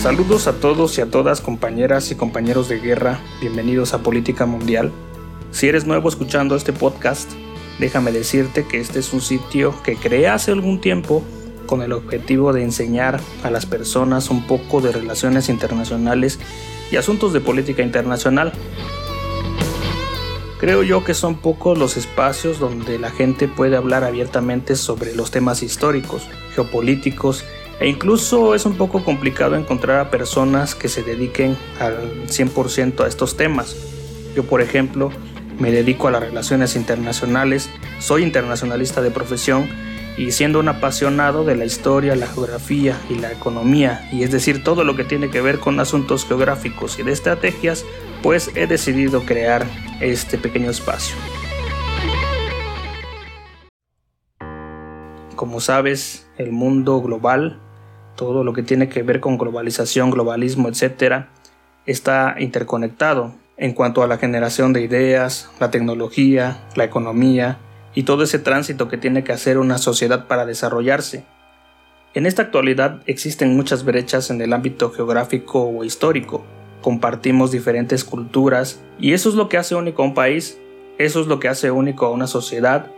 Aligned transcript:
Saludos 0.00 0.46
a 0.46 0.54
todos 0.54 0.96
y 0.96 1.02
a 1.02 1.10
todas 1.10 1.42
compañeras 1.42 2.10
y 2.10 2.14
compañeros 2.14 2.70
de 2.70 2.80
guerra, 2.80 3.20
bienvenidos 3.42 3.92
a 3.92 3.98
Política 3.98 4.46
Mundial. 4.46 4.90
Si 5.50 5.68
eres 5.68 5.84
nuevo 5.84 6.08
escuchando 6.08 6.56
este 6.56 6.72
podcast, 6.72 7.30
déjame 7.78 8.10
decirte 8.10 8.64
que 8.64 8.80
este 8.80 9.00
es 9.00 9.12
un 9.12 9.20
sitio 9.20 9.74
que 9.82 9.96
creé 9.96 10.26
hace 10.28 10.52
algún 10.52 10.80
tiempo 10.80 11.22
con 11.66 11.82
el 11.82 11.92
objetivo 11.92 12.54
de 12.54 12.62
enseñar 12.62 13.20
a 13.42 13.50
las 13.50 13.66
personas 13.66 14.30
un 14.30 14.46
poco 14.46 14.80
de 14.80 14.90
relaciones 14.90 15.50
internacionales 15.50 16.38
y 16.90 16.96
asuntos 16.96 17.34
de 17.34 17.42
política 17.42 17.82
internacional. 17.82 18.54
Creo 20.58 20.82
yo 20.82 21.04
que 21.04 21.12
son 21.12 21.34
pocos 21.36 21.76
los 21.76 21.98
espacios 21.98 22.58
donde 22.58 22.98
la 22.98 23.10
gente 23.10 23.48
puede 23.48 23.76
hablar 23.76 24.04
abiertamente 24.04 24.76
sobre 24.76 25.14
los 25.14 25.30
temas 25.30 25.62
históricos, 25.62 26.22
geopolíticos 26.54 27.44
e 27.80 27.88
incluso 27.88 28.54
es 28.54 28.66
un 28.66 28.76
poco 28.76 29.02
complicado 29.02 29.56
encontrar 29.56 29.98
a 29.98 30.10
personas 30.10 30.74
que 30.74 30.88
se 30.88 31.02
dediquen 31.02 31.56
al 31.80 32.26
100% 32.26 33.04
a 33.04 33.08
estos 33.08 33.36
temas. 33.36 33.74
Yo 34.36 34.44
por 34.44 34.60
ejemplo 34.60 35.10
me 35.58 35.72
dedico 35.72 36.06
a 36.06 36.10
las 36.10 36.22
relaciones 36.22 36.76
internacionales, 36.76 37.70
soy 37.98 38.22
internacionalista 38.22 39.00
de 39.00 39.10
profesión 39.10 39.66
y 40.18 40.32
siendo 40.32 40.60
un 40.60 40.68
apasionado 40.68 41.44
de 41.44 41.56
la 41.56 41.64
historia, 41.64 42.14
la 42.16 42.26
geografía 42.26 42.98
y 43.08 43.14
la 43.14 43.32
economía, 43.32 44.06
y 44.12 44.22
es 44.22 44.30
decir, 44.30 44.62
todo 44.62 44.84
lo 44.84 44.94
que 44.94 45.04
tiene 45.04 45.30
que 45.30 45.40
ver 45.40 45.58
con 45.58 45.80
asuntos 45.80 46.26
geográficos 46.26 46.98
y 46.98 47.02
de 47.02 47.12
estrategias, 47.12 47.86
pues 48.22 48.50
he 48.54 48.66
decidido 48.66 49.22
crear 49.22 49.64
este 50.00 50.36
pequeño 50.36 50.70
espacio. 50.70 51.16
Como 55.36 55.60
sabes, 55.60 56.28
el 56.36 56.52
mundo 56.52 57.00
global, 57.00 57.62
todo 58.20 58.44
lo 58.44 58.52
que 58.52 58.62
tiene 58.62 58.90
que 58.90 59.02
ver 59.02 59.18
con 59.18 59.38
globalización, 59.38 60.10
globalismo, 60.10 60.68
etc., 60.68 61.24
está 61.86 62.36
interconectado 62.38 63.32
en 63.56 63.72
cuanto 63.72 64.02
a 64.02 64.06
la 64.06 64.18
generación 64.18 64.74
de 64.74 64.82
ideas, 64.82 65.50
la 65.58 65.70
tecnología, 65.70 66.62
la 66.76 66.84
economía, 66.84 67.60
y 67.94 68.02
todo 68.02 68.22
ese 68.22 68.38
tránsito 68.38 68.88
que 68.88 68.98
tiene 68.98 69.24
que 69.24 69.32
hacer 69.32 69.56
una 69.56 69.78
sociedad 69.78 70.26
para 70.26 70.44
desarrollarse. 70.44 71.24
En 72.12 72.26
esta 72.26 72.42
actualidad 72.42 73.00
existen 73.06 73.56
muchas 73.56 73.86
brechas 73.86 74.28
en 74.28 74.42
el 74.42 74.52
ámbito 74.52 74.90
geográfico 74.90 75.62
o 75.62 75.82
histórico. 75.82 76.44
Compartimos 76.82 77.50
diferentes 77.50 78.04
culturas 78.04 78.82
y 78.98 79.14
eso 79.14 79.30
es 79.30 79.34
lo 79.34 79.48
que 79.48 79.56
hace 79.56 79.74
único 79.74 80.02
a 80.02 80.04
un 80.04 80.14
país, 80.14 80.58
eso 80.98 81.22
es 81.22 81.26
lo 81.26 81.40
que 81.40 81.48
hace 81.48 81.70
único 81.70 82.04
a 82.04 82.10
una 82.10 82.26
sociedad 82.26 82.90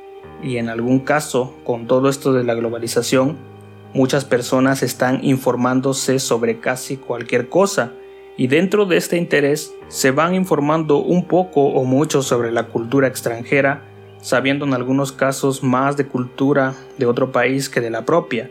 y 0.42 0.56
en 0.56 0.68
algún 0.68 0.98
caso, 0.98 1.54
con 1.62 1.86
todo 1.86 2.08
esto 2.08 2.32
de 2.32 2.42
la 2.42 2.54
globalización, 2.54 3.51
muchas 3.94 4.24
personas 4.24 4.82
están 4.82 5.24
informándose 5.24 6.18
sobre 6.18 6.60
casi 6.60 6.96
cualquier 6.96 7.48
cosa 7.48 7.92
y 8.36 8.46
dentro 8.46 8.86
de 8.86 8.96
este 8.96 9.16
interés 9.16 9.74
se 9.88 10.10
van 10.10 10.34
informando 10.34 10.98
un 10.98 11.26
poco 11.26 11.64
o 11.66 11.84
mucho 11.84 12.22
sobre 12.22 12.50
la 12.50 12.68
cultura 12.68 13.08
extranjera 13.08 13.82
sabiendo 14.22 14.64
en 14.64 14.72
algunos 14.72 15.12
casos 15.12 15.62
más 15.62 15.96
de 15.96 16.06
cultura 16.06 16.74
de 16.96 17.06
otro 17.06 17.32
país 17.32 17.68
que 17.68 17.80
de 17.80 17.90
la 17.90 18.06
propia. 18.06 18.50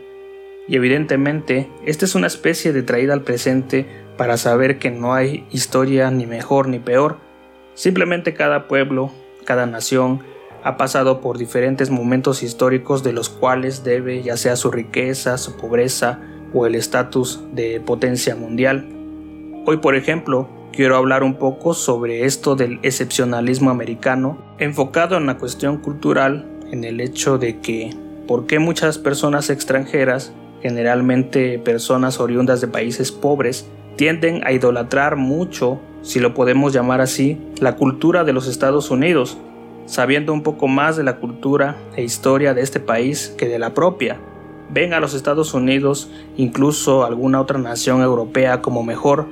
Y 0.68 0.76
evidentemente, 0.76 1.68
esta 1.84 2.04
es 2.04 2.14
una 2.14 2.28
especie 2.28 2.72
de 2.72 2.82
traída 2.82 3.14
al 3.14 3.22
presente 3.22 3.86
para 4.16 4.36
saber 4.36 4.78
que 4.78 4.90
no 4.90 5.14
hay 5.14 5.44
historia 5.50 6.10
ni 6.10 6.26
mejor 6.26 6.68
ni 6.68 6.78
peor, 6.78 7.16
simplemente 7.74 8.34
cada 8.34 8.68
pueblo, 8.68 9.10
cada 9.44 9.66
nación, 9.66 10.20
ha 10.64 10.76
pasado 10.76 11.20
por 11.20 11.38
diferentes 11.38 11.90
momentos 11.90 12.42
históricos 12.42 13.02
de 13.02 13.12
los 13.12 13.28
cuales 13.28 13.84
debe 13.84 14.22
ya 14.22 14.36
sea 14.36 14.56
su 14.56 14.70
riqueza, 14.70 15.38
su 15.38 15.56
pobreza 15.56 16.20
o 16.54 16.66
el 16.66 16.74
estatus 16.74 17.40
de 17.52 17.80
potencia 17.80 18.36
mundial. 18.36 18.88
Hoy, 19.66 19.78
por 19.78 19.96
ejemplo, 19.96 20.48
quiero 20.72 20.96
hablar 20.96 21.22
un 21.22 21.34
poco 21.34 21.74
sobre 21.74 22.24
esto 22.24 22.56
del 22.56 22.78
excepcionalismo 22.82 23.70
americano, 23.70 24.38
enfocado 24.58 25.16
en 25.16 25.26
la 25.26 25.38
cuestión 25.38 25.78
cultural, 25.78 26.46
en 26.70 26.84
el 26.84 27.00
hecho 27.00 27.38
de 27.38 27.60
que 27.60 27.94
por 28.26 28.46
qué 28.46 28.58
muchas 28.58 28.98
personas 28.98 29.50
extranjeras, 29.50 30.32
generalmente 30.62 31.58
personas 31.58 32.20
oriundas 32.20 32.60
de 32.60 32.68
países 32.68 33.12
pobres, 33.12 33.66
tienden 33.96 34.46
a 34.46 34.52
idolatrar 34.52 35.16
mucho, 35.16 35.80
si 36.02 36.18
lo 36.20 36.34
podemos 36.34 36.72
llamar 36.72 37.00
así, 37.00 37.38
la 37.60 37.76
cultura 37.76 38.24
de 38.24 38.32
los 38.32 38.48
Estados 38.48 38.90
Unidos, 38.90 39.38
sabiendo 39.92 40.32
un 40.32 40.42
poco 40.42 40.68
más 40.68 40.96
de 40.96 41.02
la 41.02 41.16
cultura 41.16 41.76
e 41.96 42.02
historia 42.02 42.54
de 42.54 42.62
este 42.62 42.80
país 42.80 43.34
que 43.36 43.46
de 43.46 43.58
la 43.58 43.74
propia. 43.74 44.18
Ven 44.70 44.94
a 44.94 45.00
los 45.00 45.12
Estados 45.12 45.52
Unidos, 45.52 46.10
incluso 46.34 47.04
alguna 47.04 47.42
otra 47.42 47.58
nación 47.58 48.00
europea, 48.00 48.62
como 48.62 48.82
mejor, 48.82 49.26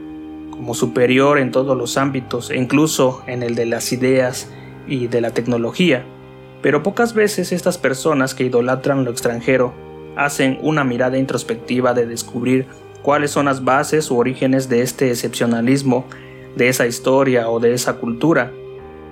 como 0.50 0.75
superior 0.75 1.38
en 1.38 1.50
todos 1.50 1.78
los 1.78 1.97
ámbitos, 1.97 2.50
e 2.50 2.59
incluso 2.59 3.22
en 3.26 3.43
el 3.43 3.54
de 3.54 3.65
las 3.65 3.91
ideas 3.91 4.50
y 4.87 5.06
de 5.06 5.22
la 5.22 5.31
tecnología. 5.31 6.04
Pero 6.60 6.82
pocas 6.82 7.15
veces 7.15 7.53
estas 7.53 7.78
personas 7.78 8.34
que 8.34 8.44
idolatran 8.44 9.06
lo 9.06 9.12
extranjero 9.12 9.72
hacen 10.15 10.59
una 10.60 10.84
mirada 10.84 11.16
introspectiva 11.16 11.94
de 11.94 12.04
descubrir 12.04 12.66
cuáles 13.00 13.31
son 13.31 13.47
las 13.47 13.65
bases 13.65 14.10
u 14.10 14.19
orígenes 14.19 14.69
de 14.69 14.82
este 14.82 15.09
excepcionalismo, 15.09 16.04
de 16.54 16.69
esa 16.69 16.87
historia 16.87 17.49
o 17.49 17.60
de 17.60 17.72
esa 17.72 17.94
cultura. 17.94 18.53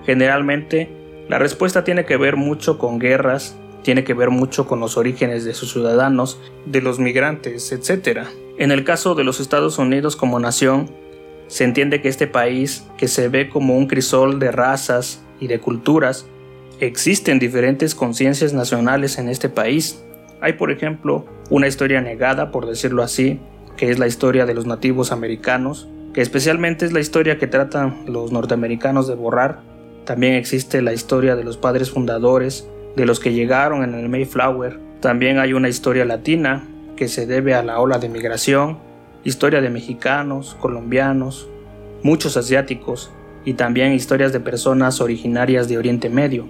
Generalmente, 0.05 1.08
la 1.29 1.39
respuesta 1.39 1.85
tiene 1.85 2.05
que 2.05 2.17
ver 2.17 2.37
mucho 2.37 2.79
con 2.79 2.99
guerras, 2.99 3.57
tiene 3.83 4.05
que 4.05 4.15
ver 4.15 4.31
mucho 4.31 4.67
con 4.67 4.81
los 4.81 4.97
orígenes 4.97 5.45
de 5.45 5.55
sus 5.55 5.73
ciudadanos, 5.73 6.41
de 6.67 6.81
los 6.81 6.99
migrantes, 6.99 7.73
etc. 7.73 8.27
En 8.59 8.71
el 8.71 8.85
caso 8.85 9.15
de 9.15 9.25
los 9.25 9.41
Estados 9.41 9.79
Unidos 9.79 10.17
como 10.17 10.41
nación, 10.41 10.91
se 11.47 11.65
entiende 11.65 12.03
que 12.03 12.09
este 12.09 12.27
país, 12.27 12.87
que 12.97 13.09
se 13.09 13.29
ve 13.29 13.49
como 13.49 13.77
un 13.77 13.87
crisol 13.87 14.39
de 14.39 14.53
razas 14.53 15.23
y 15.41 15.47
de 15.47 15.61
culturas, 15.61 16.27
existen 16.81 17.39
diferentes 17.39 17.95
conciencias 17.95 18.53
nacionales 18.53 19.19
en 19.19 19.29
este 19.29 19.49
país. 19.49 20.03
Hay, 20.41 20.55
por 20.55 20.71
ejemplo, 20.71 21.25
una 21.51 21.67
historia 21.67 22.01
negada, 22.01 22.51
por 22.51 22.67
decirlo 22.67 23.03
así, 23.03 23.41
que 23.77 23.91
es 23.91 23.99
la 23.99 24.07
historia 24.07 24.47
de 24.47 24.55
los 24.55 24.67
nativos 24.67 25.13
americanos, 25.13 25.89
que 26.13 26.21
especialmente 26.21 26.85
es 26.85 26.93
la 26.93 27.01
historia 27.01 27.39
que 27.39 27.47
tratan 27.47 28.05
los 28.07 28.33
norteamericanos 28.33 29.09
de 29.09 29.15
borrar. 29.15 29.61
También 30.09 30.33
existe 30.33 30.81
la 30.81 30.95
historia 30.95 31.37
de 31.37 31.45
los 31.45 31.59
padres 31.59 31.91
fundadores, 31.91 32.67
de 32.97 33.05
los 33.05 33.21
que 33.21 33.35
llegaron 33.35 33.85
en 33.85 33.93
el 33.93 34.09
Mayflower. 34.09 34.81
También 35.03 35.39
hay 35.39 35.53
una 35.53 35.69
historia 35.69 36.07
latina 36.07 36.67
que 36.97 37.09
se 37.09 37.27
debe 37.27 37.53
a 37.53 37.63
la 37.63 37.79
ola 37.79 37.99
de 37.99 38.09
migración 38.09 38.79
historia 39.23 39.61
de 39.61 39.69
mexicanos, 39.69 40.57
colombianos, 40.61 41.47
muchos 42.03 42.39
asiáticos 42.39 43.11
y 43.45 43.53
también 43.53 43.93
historias 43.93 44.33
de 44.33 44.41
personas 44.41 45.03
originarias 45.03 45.69
de 45.69 45.77
Oriente 45.77 46.09
Medio. 46.09 46.47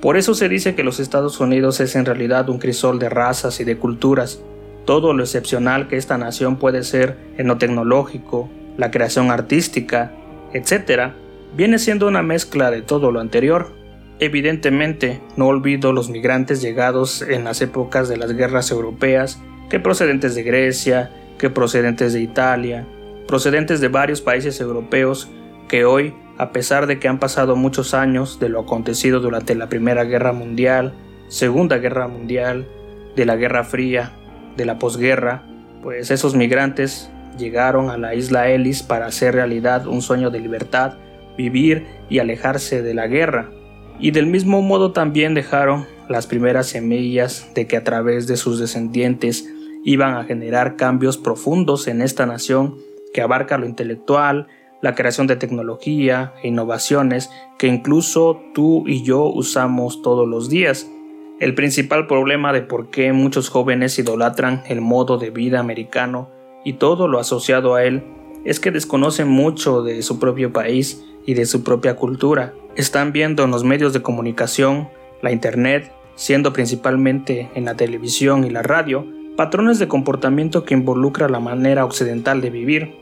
Por 0.00 0.16
eso 0.16 0.34
se 0.34 0.48
dice 0.48 0.76
que 0.76 0.84
los 0.84 1.00
Estados 1.00 1.40
Unidos 1.40 1.80
es 1.80 1.96
en 1.96 2.04
realidad 2.04 2.48
un 2.48 2.60
crisol 2.60 3.00
de 3.00 3.08
razas 3.08 3.58
y 3.58 3.64
de 3.64 3.76
culturas, 3.76 4.40
todo 4.84 5.14
lo 5.14 5.24
excepcional 5.24 5.88
que 5.88 5.96
esta 5.96 6.16
nación 6.16 6.58
puede 6.60 6.84
ser 6.84 7.16
en 7.38 7.48
lo 7.48 7.58
tecnológico, 7.58 8.48
la 8.76 8.92
creación 8.92 9.32
artística, 9.32 10.12
etc., 10.52 11.12
viene 11.56 11.78
siendo 11.78 12.06
una 12.08 12.22
mezcla 12.22 12.70
de 12.70 12.82
todo 12.82 13.10
lo 13.10 13.20
anterior. 13.20 13.72
Evidentemente, 14.18 15.20
no 15.36 15.46
olvido 15.46 15.92
los 15.92 16.10
migrantes 16.10 16.60
llegados 16.60 17.22
en 17.22 17.44
las 17.44 17.62
épocas 17.62 18.08
de 18.08 18.16
las 18.16 18.32
guerras 18.34 18.70
europeas, 18.70 19.40
que 19.68 19.80
procedentes 19.80 20.34
de 20.34 20.42
Grecia, 20.42 21.10
que 21.38 21.48
procedentes 21.48 22.12
de 22.12 22.20
Italia, 22.20 22.86
procedentes 23.26 23.80
de 23.80 23.88
varios 23.88 24.20
países 24.20 24.60
europeos 24.60 25.30
que 25.68 25.84
hoy, 25.84 26.14
a 26.36 26.52
pesar 26.52 26.86
de 26.86 26.98
que 26.98 27.08
han 27.08 27.18
pasado 27.18 27.56
muchos 27.56 27.94
años 27.94 28.40
de 28.40 28.48
lo 28.48 28.60
acontecido 28.60 29.20
durante 29.20 29.54
la 29.54 29.68
Primera 29.68 30.04
Guerra 30.04 30.32
Mundial, 30.32 30.94
Segunda 31.28 31.78
Guerra 31.78 32.08
Mundial, 32.08 32.66
de 33.14 33.24
la 33.24 33.36
Guerra 33.36 33.64
Fría, 33.64 34.12
de 34.56 34.64
la 34.66 34.78
posguerra, 34.78 35.44
pues 35.82 36.10
esos 36.10 36.34
migrantes 36.34 37.10
llegaron 37.38 37.88
a 37.88 37.96
la 37.96 38.14
isla 38.14 38.50
Ellis 38.50 38.82
para 38.82 39.06
hacer 39.06 39.34
realidad 39.34 39.86
un 39.86 40.02
sueño 40.02 40.30
de 40.30 40.40
libertad, 40.40 40.94
vivir 41.36 41.86
y 42.08 42.18
alejarse 42.18 42.82
de 42.82 42.94
la 42.94 43.06
guerra. 43.06 43.50
Y 43.98 44.12
del 44.12 44.26
mismo 44.26 44.62
modo 44.62 44.92
también 44.92 45.34
dejaron 45.34 45.86
las 46.08 46.26
primeras 46.26 46.68
semillas 46.68 47.50
de 47.54 47.66
que 47.66 47.76
a 47.76 47.84
través 47.84 48.26
de 48.26 48.36
sus 48.36 48.58
descendientes 48.58 49.48
iban 49.84 50.14
a 50.14 50.24
generar 50.24 50.76
cambios 50.76 51.18
profundos 51.18 51.86
en 51.88 52.02
esta 52.02 52.26
nación 52.26 52.76
que 53.12 53.22
abarca 53.22 53.58
lo 53.58 53.66
intelectual, 53.66 54.48
la 54.82 54.94
creación 54.94 55.26
de 55.26 55.36
tecnología 55.36 56.32
e 56.42 56.48
innovaciones 56.48 57.30
que 57.58 57.66
incluso 57.66 58.40
tú 58.54 58.84
y 58.86 59.02
yo 59.02 59.24
usamos 59.24 60.02
todos 60.02 60.26
los 60.26 60.48
días. 60.48 60.90
El 61.38 61.54
principal 61.54 62.06
problema 62.06 62.52
de 62.52 62.62
por 62.62 62.90
qué 62.90 63.12
muchos 63.12 63.48
jóvenes 63.48 63.98
idolatran 63.98 64.62
el 64.68 64.80
modo 64.80 65.18
de 65.18 65.30
vida 65.30 65.60
americano 65.60 66.28
y 66.64 66.74
todo 66.74 67.08
lo 67.08 67.18
asociado 67.18 67.74
a 67.74 67.84
él 67.84 68.04
es 68.44 68.60
que 68.60 68.70
desconocen 68.70 69.28
mucho 69.28 69.82
de 69.82 70.02
su 70.02 70.18
propio 70.18 70.52
país 70.52 71.04
y 71.26 71.34
de 71.34 71.46
su 71.46 71.62
propia 71.62 71.96
cultura. 71.96 72.54
Están 72.76 73.12
viendo 73.12 73.44
en 73.44 73.50
los 73.50 73.64
medios 73.64 73.92
de 73.92 74.02
comunicación, 74.02 74.88
la 75.22 75.32
internet, 75.32 75.92
siendo 76.14 76.52
principalmente 76.52 77.50
en 77.54 77.64
la 77.64 77.76
televisión 77.76 78.44
y 78.44 78.50
la 78.50 78.62
radio, 78.62 79.06
patrones 79.36 79.78
de 79.78 79.88
comportamiento 79.88 80.64
que 80.64 80.74
involucra 80.74 81.28
la 81.28 81.40
manera 81.40 81.84
occidental 81.84 82.40
de 82.40 82.50
vivir. 82.50 83.00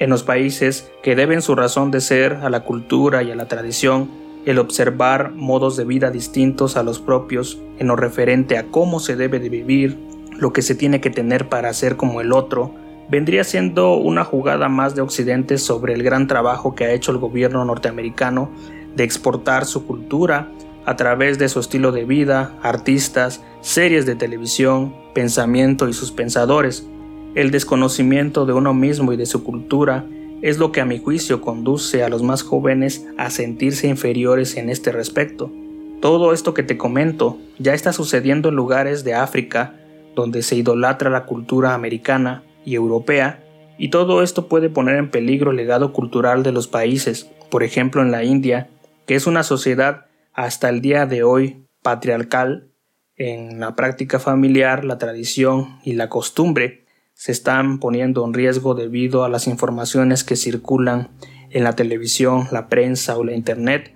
en 0.00 0.10
los 0.10 0.22
países 0.22 0.92
que 1.02 1.16
deben 1.16 1.42
su 1.42 1.56
razón 1.56 1.90
de 1.90 2.00
ser 2.00 2.34
a 2.34 2.50
la 2.50 2.62
cultura 2.62 3.24
y 3.24 3.32
a 3.32 3.34
la 3.34 3.48
tradición, 3.48 4.08
el 4.46 4.58
observar 4.58 5.32
modos 5.32 5.76
de 5.76 5.84
vida 5.84 6.10
distintos 6.10 6.76
a 6.76 6.82
los 6.82 7.00
propios 7.00 7.58
en 7.78 7.88
lo 7.88 7.96
referente 7.96 8.56
a 8.58 8.66
cómo 8.66 9.00
se 9.00 9.16
debe 9.16 9.40
de 9.40 9.48
vivir, 9.48 9.98
lo 10.38 10.52
que 10.52 10.62
se 10.62 10.74
tiene 10.74 11.00
que 11.00 11.10
tener 11.10 11.48
para 11.48 11.72
ser 11.72 11.96
como 11.96 12.20
el 12.20 12.32
otro, 12.32 12.72
vendría 13.08 13.44
siendo 13.44 13.94
una 13.94 14.24
jugada 14.24 14.68
más 14.68 14.94
de 14.94 15.02
Occidente 15.02 15.58
sobre 15.58 15.94
el 15.94 16.02
gran 16.02 16.26
trabajo 16.26 16.74
que 16.74 16.84
ha 16.84 16.92
hecho 16.92 17.10
el 17.12 17.18
gobierno 17.18 17.64
norteamericano 17.64 18.50
de 18.94 19.04
exportar 19.04 19.64
su 19.64 19.86
cultura 19.86 20.50
a 20.84 20.96
través 20.96 21.38
de 21.38 21.48
su 21.48 21.60
estilo 21.60 21.92
de 21.92 22.04
vida, 22.04 22.54
artistas, 22.62 23.42
series 23.60 24.06
de 24.06 24.14
televisión, 24.14 24.94
pensamiento 25.14 25.88
y 25.88 25.92
sus 25.92 26.12
pensadores. 26.12 26.86
El 27.34 27.50
desconocimiento 27.50 28.46
de 28.46 28.54
uno 28.54 28.74
mismo 28.74 29.12
y 29.12 29.16
de 29.16 29.26
su 29.26 29.44
cultura 29.44 30.04
es 30.40 30.58
lo 30.58 30.72
que 30.72 30.80
a 30.80 30.86
mi 30.86 30.98
juicio 30.98 31.40
conduce 31.40 32.02
a 32.02 32.08
los 32.08 32.22
más 32.22 32.42
jóvenes 32.42 33.06
a 33.18 33.30
sentirse 33.30 33.88
inferiores 33.88 34.56
en 34.56 34.70
este 34.70 34.92
respecto. 34.92 35.50
Todo 36.00 36.32
esto 36.32 36.54
que 36.54 36.62
te 36.62 36.78
comento 36.78 37.38
ya 37.58 37.74
está 37.74 37.92
sucediendo 37.92 38.48
en 38.48 38.54
lugares 38.54 39.04
de 39.04 39.14
África 39.14 39.74
donde 40.14 40.42
se 40.42 40.56
idolatra 40.56 41.10
la 41.10 41.26
cultura 41.26 41.74
americana 41.74 42.44
y 42.64 42.74
europea, 42.74 43.44
y 43.78 43.90
todo 43.90 44.22
esto 44.22 44.48
puede 44.48 44.70
poner 44.70 44.96
en 44.96 45.10
peligro 45.10 45.50
el 45.52 45.56
legado 45.56 45.92
cultural 45.92 46.42
de 46.42 46.52
los 46.52 46.68
países, 46.68 47.30
por 47.50 47.62
ejemplo 47.62 48.02
en 48.02 48.10
la 48.10 48.24
India, 48.24 48.68
que 49.06 49.14
es 49.14 49.26
una 49.26 49.42
sociedad 49.42 50.06
hasta 50.34 50.68
el 50.68 50.80
día 50.80 51.06
de 51.06 51.22
hoy 51.22 51.66
patriarcal, 51.82 52.72
en 53.16 53.58
la 53.58 53.74
práctica 53.74 54.20
familiar, 54.20 54.84
la 54.84 54.98
tradición 54.98 55.80
y 55.82 55.94
la 55.94 56.08
costumbre 56.08 56.84
se 57.14 57.32
están 57.32 57.80
poniendo 57.80 58.24
en 58.24 58.32
riesgo 58.32 58.74
debido 58.76 59.24
a 59.24 59.28
las 59.28 59.48
informaciones 59.48 60.22
que 60.22 60.36
circulan 60.36 61.10
en 61.50 61.64
la 61.64 61.74
televisión, 61.74 62.46
la 62.52 62.68
prensa 62.68 63.18
o 63.18 63.24
la 63.24 63.34
internet. 63.34 63.92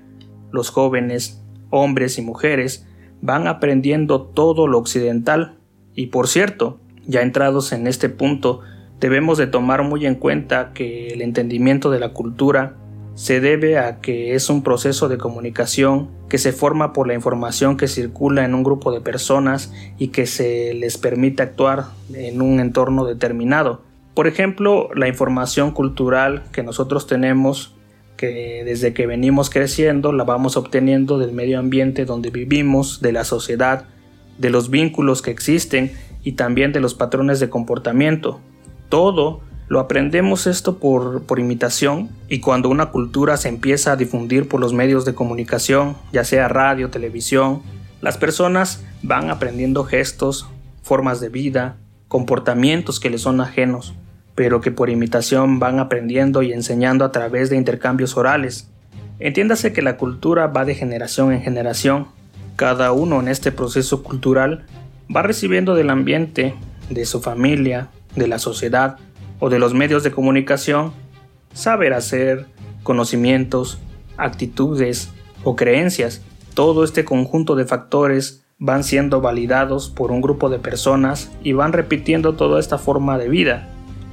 Los 0.50 0.70
jóvenes, 0.70 1.41
hombres 1.70 2.19
y 2.19 2.23
mujeres, 2.23 2.85
van 3.20 3.47
aprendiendo 3.47 4.23
todo 4.23 4.67
lo 4.67 4.79
occidental. 4.79 5.61
Y 5.94 6.06
por 6.06 6.26
cierto, 6.26 6.81
ya 7.07 7.23
entrados 7.23 7.73
en 7.73 7.87
este 7.87 8.09
punto, 8.09 8.61
debemos 9.01 9.39
de 9.39 9.47
tomar 9.47 9.83
muy 9.83 10.07
en 10.07 10.15
cuenta 10.15 10.73
que 10.73 11.09
el 11.09 11.23
entendimiento 11.23 11.91
de 11.91 12.01
la 12.01 12.11
cultura 12.11 12.77
se 13.15 13.41
debe 13.41 13.79
a 13.79 14.01
que 14.01 14.35
es 14.35 14.49
un 14.49 14.63
proceso 14.63 15.09
de 15.09 15.19
comunicación 15.19 16.09
que 16.29 16.39
se 16.39 16.53
forma 16.53 16.93
por 16.93 17.07
la 17.07 17.15
información 17.15 17.77
que 17.77 17.89
circula 17.89 18.45
en 18.45 18.55
un 18.55 18.63
grupo 18.63 18.91
de 18.91 19.01
personas 19.01 19.73
y 19.99 20.09
que 20.09 20.27
se 20.27 20.73
les 20.75 20.97
permite 20.97 21.43
actuar 21.43 21.87
en 22.15 22.41
un 22.41 22.59
entorno 22.59 23.05
determinado. 23.05 23.83
Por 24.15 24.27
ejemplo, 24.27 24.89
la 24.95 25.09
información 25.09 25.73
cultural 25.73 26.45
que 26.53 26.63
nosotros 26.63 27.07
tenemos, 27.07 27.75
que 28.17 28.63
desde 28.65 28.95
que 28.95 29.07
venimos 29.07 29.51
creciendo 29.51 30.13
la 30.13 30.25
vamos 30.25 30.57
obteniendo 30.57 31.19
del 31.19 31.33
medio 31.33 31.59
ambiente 31.59 32.05
donde 32.05 32.31
vivimos, 32.31 33.01
de 33.03 33.13
la 33.13 33.25
sociedad, 33.25 33.87
de 34.39 34.51
los 34.51 34.71
vínculos 34.71 35.23
que 35.23 35.31
existen 35.31 35.93
y 36.23 36.33
también 36.33 36.73
de 36.73 36.81
los 36.81 36.95
patrones 36.95 37.41
de 37.41 37.51
comportamiento. 37.51 38.41
Todo 38.89 39.41
lo 39.69 39.81
aprendemos 39.81 40.47
esto 40.47 40.79
por, 40.79 41.23
por, 41.23 41.39
imitación 41.39 42.11
y 42.29 42.41
cuando 42.41 42.69
una 42.69 42.91
cultura 42.91 43.37
se 43.37 43.49
empieza 43.49 43.93
a 43.93 43.97
difundir 43.97 44.49
por 44.49 44.61
los 44.61 44.73
medios 44.73 45.05
de 45.05 45.15
comunicación, 45.15 45.97
ya 46.13 46.25
sea 46.25 46.49
radio, 46.49 46.91
televisión, 46.91 47.63
las 48.03 48.19
personas 48.19 48.83
van 49.03 49.31
aprendiendo 49.31 49.85
gestos, 49.85 50.49
formas 50.83 51.21
de 51.21 51.29
vida, 51.29 51.77
comportamientos 52.09 53.01
que 53.01 53.09
les 53.09 53.23
son 53.23 53.41
ajenos, 53.41 53.95
pero 54.35 54.61
que 54.61 54.71
por 54.71 54.91
imitación 54.91 55.59
van 55.59 55.79
aprendiendo 55.79 56.43
y 56.43 56.53
enseñando 56.53 57.05
a 57.05 57.13
través 57.13 57.49
de 57.49 57.57
intercambios 57.57 58.17
orales. 58.17 58.69
Entiéndase 59.19 59.73
que 59.73 59.83
la 59.83 59.97
cultura 59.97 60.49
va 60.49 60.65
de 60.65 60.75
generación 60.75 61.33
en 61.33 61.43
generación. 61.43 62.09
Cada 62.57 62.93
uno 62.93 63.21
en 63.21 63.29
este 63.29 63.53
proceso 63.53 64.03
cultural 64.03 64.67
va 65.15 65.23
recibiendo 65.23 65.75
del 65.75 65.91
ambiente, 65.91 66.55
de 66.91 67.05
su 67.05 67.21
familia, 67.21 67.89
de 68.17 68.29
la 68.29 68.39
sociedad, 68.39 68.99
o 69.39 69.51
de 69.51 69.59
los 69.59 69.75
medios 69.75 70.05
de 70.05 70.13
comunicación, 70.13 70.93
saber 71.53 71.95
hacer, 71.95 72.47
conocimientos, 72.83 73.79
actitudes 74.17 75.11
o 75.45 75.57
creencias. 75.57 76.23
Todo 76.55 76.85
este 76.85 77.05
conjunto 77.05 77.57
de 77.57 77.65
factores 77.65 78.45
van 78.59 78.85
siendo 78.85 79.21
validados 79.21 79.91
por 79.91 80.13
un 80.13 80.21
grupo 80.21 80.49
de 80.49 80.61
personas 80.61 81.33
y 81.43 81.53
van 81.53 81.73
repitiendo 81.73 82.35
toda 82.35 82.61
esta 82.61 82.79
forma 82.79 83.19
de 83.19 83.29
vida. 83.29 83.69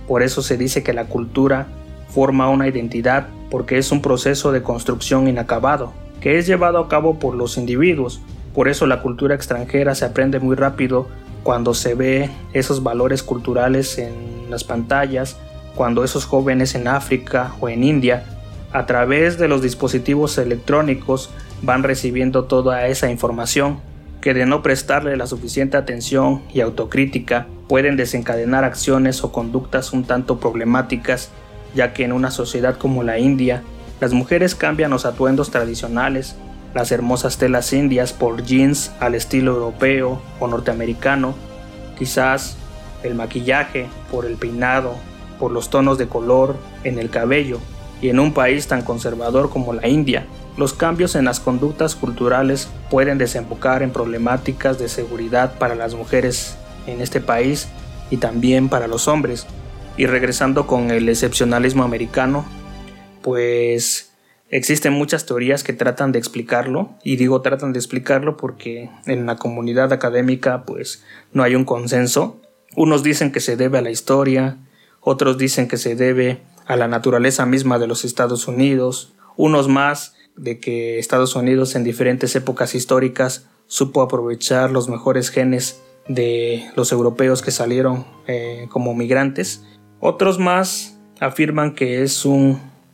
Por 0.08 0.24
eso 0.24 0.42
se 0.42 0.58
dice 0.58 0.82
que 0.82 0.94
la 0.94 1.06
cultura 1.06 1.68
forma 2.10 2.50
una 2.50 2.68
identidad 2.68 3.28
porque 3.52 3.78
es 3.78 3.92
un 3.92 4.02
proceso 4.02 4.52
de 4.52 4.64
construcción 4.64 5.28
inacabado, 5.28 5.94
que 6.22 6.40
es 6.40 6.48
llevado 6.48 6.80
a 6.80 6.88
cabo 6.88 7.20
por 7.20 7.36
los 7.36 7.58
individuos. 7.58 8.22
Por 8.54 8.68
eso 8.68 8.88
la 8.88 9.02
cultura 9.02 9.36
extranjera 9.36 9.96
se 9.96 10.06
aprende 10.06 10.40
muy 10.40 10.56
rápido 10.56 11.08
cuando 11.44 11.74
se 11.74 11.96
ve 11.96 12.30
esos 12.54 12.84
valores 12.84 13.24
culturales 13.24 13.98
en 13.98 14.50
las 14.50 14.64
pantallas 14.64 15.38
cuando 15.80 16.04
esos 16.04 16.26
jóvenes 16.26 16.76
en 16.76 16.90
África 16.90 17.54
o 17.62 17.70
en 17.70 17.86
India, 17.86 18.26
a 18.74 18.86
través 18.86 19.38
de 19.38 19.48
los 19.48 19.62
dispositivos 19.62 20.38
electrónicos, 20.38 21.30
van 21.62 21.84
recibiendo 21.84 22.44
toda 22.44 22.88
esa 22.88 23.10
información 23.10 23.80
que 24.20 24.34
de 24.34 24.46
no 24.46 24.62
prestarle 24.62 25.16
la 25.16 25.26
suficiente 25.26 25.78
atención 25.78 26.42
y 26.54 26.60
autocrítica 26.60 27.48
pueden 27.70 27.96
desencadenar 27.96 28.66
acciones 28.66 29.24
o 29.24 29.32
conductas 29.32 29.94
un 29.94 30.04
tanto 30.04 30.42
problemáticas, 30.42 31.32
ya 31.74 31.94
que 31.94 32.04
en 32.04 32.12
una 32.12 32.30
sociedad 32.30 32.78
como 32.78 33.04
la 33.04 33.18
India, 33.18 33.64
las 34.02 34.12
mujeres 34.12 34.56
cambian 34.56 34.92
los 34.92 35.06
atuendos 35.06 35.50
tradicionales, 35.50 36.36
las 36.74 36.92
hermosas 36.92 37.38
telas 37.38 37.74
indias 37.74 38.14
por 38.14 38.44
jeans 38.44 38.92
al 39.00 39.16
estilo 39.16 39.54
europeo 39.54 40.22
o 40.40 40.48
norteamericano, 40.48 41.36
quizás 41.98 42.58
el 43.04 43.16
maquillaje, 43.16 43.88
por 44.12 44.26
el 44.26 44.36
peinado, 44.36 44.96
por 45.40 45.52
los 45.52 45.70
tonos 45.70 45.98
de 45.98 46.08
color 46.08 46.56
en 46.84 47.00
el 47.00 47.10
cabello, 47.10 47.60
y 48.02 48.10
en 48.10 48.20
un 48.20 48.34
país 48.34 48.68
tan 48.68 48.82
conservador 48.82 49.50
como 49.50 49.74
la 49.74 49.88
India, 49.88 50.26
los 50.58 50.74
cambios 50.74 51.16
en 51.16 51.26
las 51.26 51.40
conductas 51.40 51.96
culturales 51.96 52.68
pueden 52.90 53.18
desembocar 53.18 53.82
en 53.82 53.92
problemáticas 53.92 54.78
de 54.78 54.90
seguridad 54.90 55.58
para 55.58 55.76
las 55.76 55.96
mujeres 55.96 56.58
en 56.86 57.02
este 57.02 57.22
país 57.22 57.68
y 58.10 58.18
también 58.18 58.68
para 58.70 58.88
los 58.88 59.08
hombres. 59.08 59.48
Y 59.96 60.06
regresando 60.06 60.68
con 60.68 60.92
el 60.92 61.08
excepcionalismo 61.08 61.84
americano, 61.84 62.46
pues 63.22 64.09
existen 64.50 64.94
muchas 64.94 65.26
teorías 65.26 65.64
que 65.64 65.74
tratan 65.74 66.12
de 66.12 66.20
explicarlo, 66.20 66.92
y 67.04 67.16
digo 67.16 67.42
tratan 67.42 67.74
de 67.74 67.80
explicarlo 67.80 68.38
porque 68.38 68.90
en 69.06 69.26
la 69.26 69.36
comunidad 69.36 69.94
académica 69.94 70.64
pues 70.66 71.04
no 71.34 71.44
hay 71.44 71.56
un 71.56 71.66
consenso 71.66 72.42
unos 72.76 73.04
dicen 73.04 73.32
que 73.32 73.40
se 73.40 73.56
debe 73.58 73.78
a 73.78 73.82
la 73.82 73.92
historia, 73.92 74.58
otros 75.02 75.38
dicen 75.38 75.68
que 75.68 75.78
se 75.78 75.96
debe 75.96 76.42
a 76.68 76.76
la 76.76 76.88
naturaleza 76.88 77.46
misma 77.46 77.80
de 77.80 77.88
los 77.88 78.06
Estados 78.06 78.48
Unidos, 78.48 79.14
unos 79.38 79.68
más 79.68 80.16
de 80.36 80.60
que 80.60 81.00
Estados 81.00 81.36
Unidos 81.36 81.76
en 81.76 81.84
diferentes 81.84 82.36
épocas 82.36 82.76
históricas 82.76 83.48
supo 83.68 84.02
aprovechar 84.02 84.72
los 84.72 84.88
mejores 84.88 85.30
genes 85.30 85.82
de 86.08 86.70
los 86.76 86.92
europeos 86.92 87.42
que 87.42 87.52
salieron 87.52 88.06
eh, 88.28 88.68
como 88.70 88.94
migrantes. 88.94 89.64
Otros 90.00 90.40
más 90.40 91.00
afirman 91.20 91.76
que 91.76 92.04
es 92.04 92.26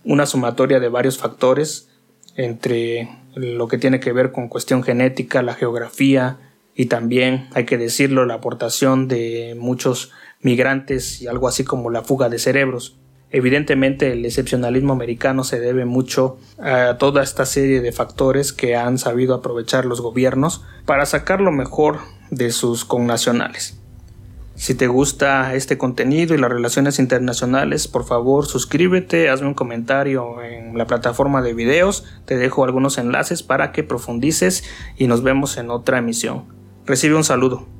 una 0.05 0.25
sumatoria 0.25 0.79
de 0.79 0.89
varios 0.89 1.17
factores 1.17 1.89
entre 2.35 3.09
lo 3.35 3.67
que 3.67 3.77
tiene 3.77 3.99
que 3.99 4.13
ver 4.13 4.31
con 4.31 4.47
cuestión 4.47 4.83
genética, 4.83 5.41
la 5.41 5.55
geografía, 5.55 6.37
y 6.75 6.85
también 6.85 7.47
hay 7.53 7.65
que 7.65 7.77
decirlo 7.77 8.25
la 8.25 8.35
aportación 8.35 9.07
de 9.07 9.55
muchos 9.57 10.11
migrantes 10.41 11.21
y 11.21 11.27
algo 11.27 11.47
así 11.47 11.63
como 11.63 11.89
la 11.89 12.03
fuga 12.03 12.29
de 12.29 12.37
cerebros. 12.37 12.97
Evidentemente 13.31 14.11
el 14.11 14.23
excepcionalismo 14.25 14.93
americano 14.93 15.43
se 15.43 15.59
debe 15.59 15.85
mucho 15.85 16.37
a 16.59 16.97
toda 16.97 17.23
esta 17.23 17.45
serie 17.45 17.81
de 17.81 17.91
factores 17.91 18.53
que 18.53 18.75
han 18.75 18.97
sabido 18.97 19.33
aprovechar 19.33 19.85
los 19.85 20.01
gobiernos 20.01 20.63
para 20.85 21.05
sacar 21.05 21.41
lo 21.41 21.51
mejor 21.51 21.99
de 22.29 22.51
sus 22.51 22.85
connacionales. 22.85 23.79
Si 24.55 24.73
te 24.73 24.87
gusta 24.87 25.53
este 25.53 25.77
contenido 25.77 26.33
y 26.33 26.37
las 26.37 26.49
relaciones 26.49 26.97
internacionales, 26.97 27.89
por 27.89 28.05
favor 28.05 28.45
suscríbete, 28.45 29.29
hazme 29.29 29.49
un 29.49 29.53
comentario 29.53 30.41
en 30.41 30.77
la 30.77 30.87
plataforma 30.87 31.41
de 31.41 31.53
videos, 31.53 32.05
te 32.23 32.37
dejo 32.37 32.63
algunos 32.63 32.97
enlaces 32.97 33.43
para 33.43 33.73
que 33.73 33.83
profundices 33.83 34.63
y 34.97 35.07
nos 35.07 35.23
vemos 35.23 35.57
en 35.57 35.69
otra 35.69 35.97
emisión. 35.97 36.45
Recibe 36.85 37.15
un 37.15 37.25
saludo. 37.25 37.74